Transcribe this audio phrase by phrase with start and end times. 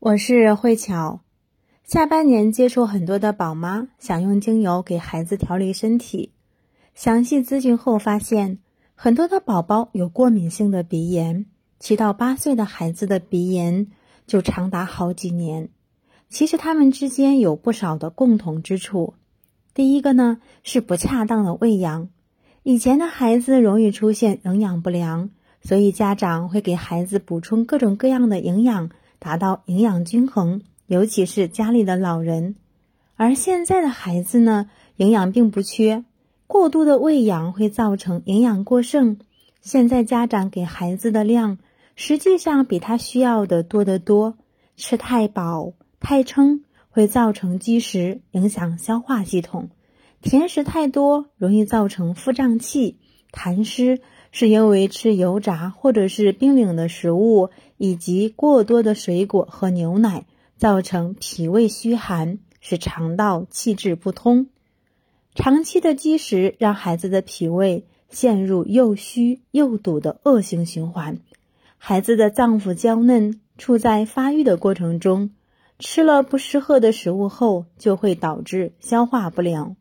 [0.00, 1.20] 我是慧巧，
[1.84, 6.32] 下半年接触很多的宝妈想用精油给孩子调理身体，
[6.94, 8.60] 详细咨询后发现，
[8.94, 11.44] 很多的宝宝有过敏性的鼻炎，
[11.78, 13.88] 七到八岁的孩子的鼻炎
[14.26, 15.68] 就长达好几年。
[16.30, 19.12] 其实他们之间有不少的共同之处。
[19.74, 22.08] 第一个呢是不恰当的喂养，
[22.62, 25.28] 以前的孩子容易出现营养不良，
[25.60, 28.88] 所以家长会给孩子补充各种各样的营养。
[29.20, 32.56] 达到营养均衡，尤其是家里的老人。
[33.14, 36.04] 而现在的孩子呢，营养并不缺，
[36.46, 39.18] 过度的喂养会造成营养过剩。
[39.60, 41.58] 现在家长给孩子的量，
[41.94, 44.38] 实际上比他需要的多得多。
[44.76, 49.68] 吃太饱太撑会造成积食，影响消化系统；
[50.22, 52.96] 甜食太多容易造成腹胀气，
[53.30, 54.00] 痰湿。
[54.32, 60.26] 是因为吃油炸或者是冰冷的食物，以及过多的水果和牛奶，
[60.56, 64.48] 造成脾胃虚寒，使肠道气滞不通。
[65.34, 71.18] 长期的积食让孩子的脾胃陷入又虚又堵的恶性循环。
[71.78, 75.30] 孩子的脏腑娇嫩，处在发育的过程中，
[75.78, 79.76] 吃了不适合的食物后，就会导致消化不良。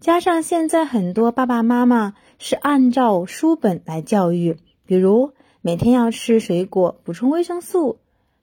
[0.00, 7.98] 加上现在很多爸爸妈妈是按照书本来教育，比如每天要吃水果补充维生素，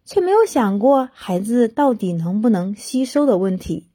[0.05, 3.88] 却没有想过孩子到底能不能吸收的问题，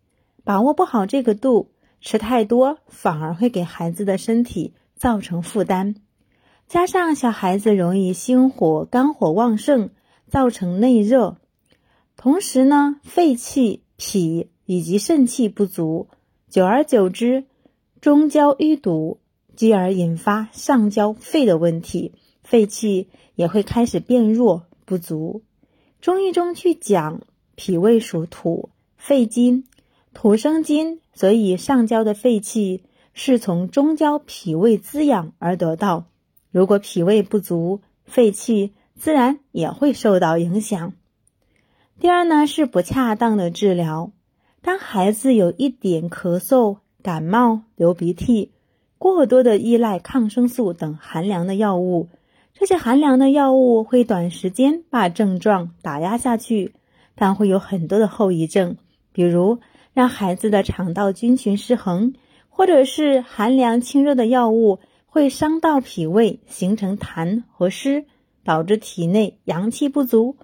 [0.43, 5.95] 把握不好这个度，吃太多反而会给孩子的身体造成负担。
[6.67, 9.91] 加上小孩子容易心火、肝火旺盛，
[10.29, 11.37] 造成内热，
[12.17, 16.09] 同时呢，肺气、脾以及肾气不足，
[16.51, 17.45] 久而久之。
[18.03, 19.21] 中焦淤堵，
[19.55, 22.11] 继而引发上焦肺的问题，
[22.43, 25.43] 肺气也会开始变弱不足。
[26.01, 27.21] 中医中去讲，
[27.55, 29.67] 脾胃属土，肺金，
[30.15, 32.83] 土生金，所以上焦的肺气
[33.15, 36.07] 是从中焦脾胃滋养而得到。
[36.51, 40.93] 如果脾胃不足，肺气自然也会受到影响。
[42.01, 44.11] 第二呢，是不恰当的治疗。
[44.61, 46.79] 当孩子有一点咳嗽。
[47.03, 48.53] 感冒、流鼻涕，
[48.97, 52.09] 过多的依赖抗生素等寒凉的药物，
[52.55, 56.73] 这些寒凉的药物会短时间把症状打压下去，
[57.17, 58.77] 但会有很多的后遗症，
[59.13, 59.59] 比如
[59.93, 62.15] 让孩子的肠道菌群失衡，
[62.49, 68.05] 或者是寒凉清热的药物会伤到脾胃，形成痰和湿，
[68.45, 70.37] 导致体内阳气不足，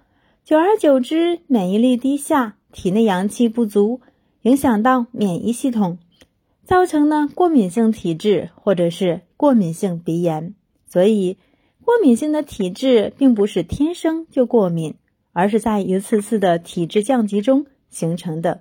[0.44, 4.00] 久而久之免疫力低下，体内阳气不足，
[4.42, 5.98] 影响到免疫系统。
[6.68, 10.54] 造成呢过敏性体质或者是过敏性鼻炎，
[10.86, 11.38] 所以
[11.82, 14.96] 过敏性的体质并不是天生就过敏，
[15.32, 18.60] 而是在一次次的体质降级中形成的。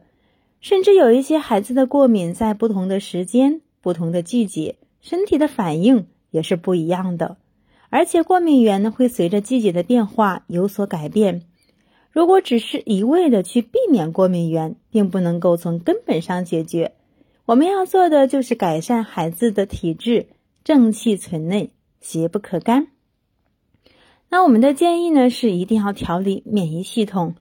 [0.61, 7.35] 甚至有一些孩子的过敏在不同的时间、不同的季节，身体的反应也是不一样的。
[7.89, 11.41] 而且过敏源呢会随着季节的变化有所改变。
[12.09, 16.93] 如果只是一味的去避免过敏源，并不能够从根本上解决。
[17.47, 20.27] 我们要做的就是改善孩子的体质，
[20.65, 21.71] 正气存内，
[22.01, 22.87] 邪不可干。
[24.27, 27.35] 那我们的建议呢，是一定要调理免疫系统。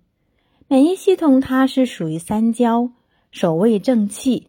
[0.68, 2.92] 免疫系统它是属于三焦，
[3.32, 4.46] 守卫正气，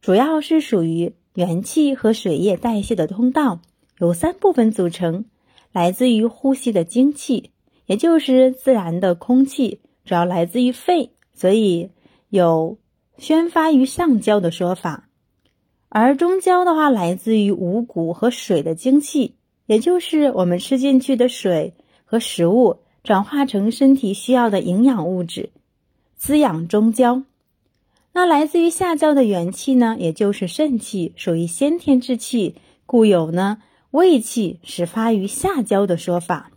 [0.00, 3.60] 主要是属于元气和水液代谢的通道，
[3.98, 5.26] 由三部分组成，
[5.72, 7.50] 来自于呼吸的精气，
[7.84, 11.90] 也就是自然的空气，主要来自于肺，所以
[12.30, 12.78] 有。
[13.16, 15.08] 宣发于上焦的说法，
[15.88, 19.36] 而中焦的话来自于五谷和水的精气，
[19.66, 25.50] 也就是我们吃进去的水和食物转化成身体需要的营养物质，
[26.16, 27.22] 滋养中焦。
[28.12, 33.58] 那来自于下焦的元气呢，也就是肾气，属于先天之气，故有呢
[33.90, 36.50] 胃气始发于下焦的说法。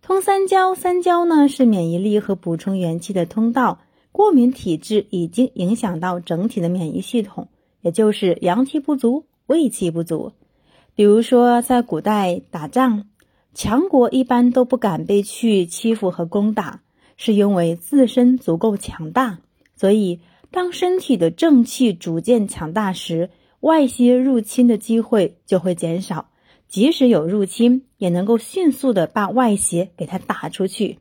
[0.00, 3.80] 通三焦，三焦呢是免疫力和补充元气的通道。
[4.18, 7.46] 过敏体质已经影响到整体的免疫系统，
[7.82, 10.32] 也就是阳气不足、胃气不足。
[10.96, 13.04] 比如说，在古代打仗，
[13.54, 16.82] 强国一般都不敢被去欺负和攻打，
[17.16, 19.38] 是因为自身足够强大。
[19.76, 20.18] 所以，
[20.50, 23.30] 当身体的正气逐渐强大时，
[23.60, 26.28] 外邪入侵的机会就会减少。
[26.66, 30.98] 即使有入侵，也能够迅速的把外邪给它打出去。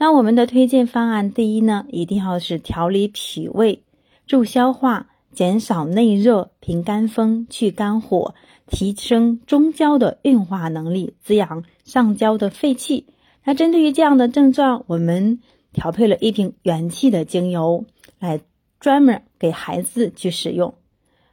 [0.00, 3.82] 那我们的推荐方案，第一呢，一定要是调理脾胃、
[4.28, 8.32] 助消化、减少内热、平肝风、去肝火、
[8.68, 13.06] 提升中焦的运化能力、滋养上焦的肺气。
[13.42, 15.40] 那针对于这样的症状，我们
[15.72, 17.84] 调配了一瓶元气的精油，
[18.20, 18.40] 来
[18.78, 20.74] 专门给孩子去使用。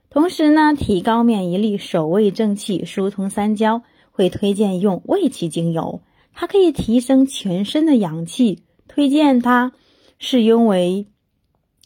[0.10, 6.02] 同时呢，提高免疫力、守胃正气、疏通三焦，会推荐用胃气精油，
[6.36, 8.62] 它可以提升全身的阳气。
[8.88, 9.74] 推荐它
[10.20, 11.08] 是因为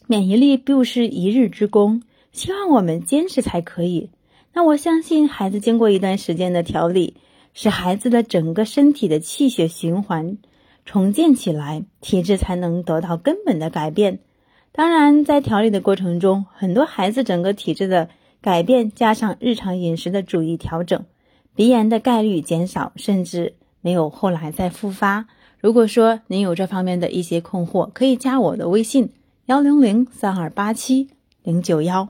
[0.06, 4.10] 免疫力不是一日之功，希望我们坚持才可以。
[4.52, 7.16] 那我相信，孩子经过一段时间的调理，
[7.54, 10.38] 使孩子的整个身体的气血循环
[10.84, 14.20] 重建起来，体质才能得到根本的改变。
[14.72, 18.08] 当然，在调理的过程中，很多孩子整个体质的
[18.40, 21.04] 改变，加上日常饮食的注意调整，
[21.54, 25.26] 鼻炎的概率减少，甚至没有后来再复发。
[25.60, 29.10] 如果说您有这方面的一些困惑，可以加我的微信：
[29.46, 31.08] 幺零零三二八七
[31.42, 32.08] 零九幺。